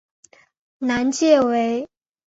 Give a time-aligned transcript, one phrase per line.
[0.79, 1.87] 南界为。